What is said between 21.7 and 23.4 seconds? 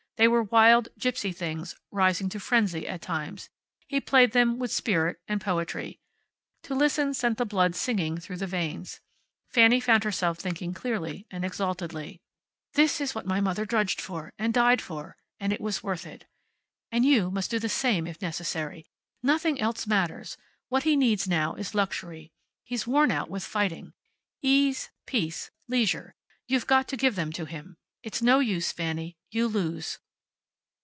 luxury. He's worn out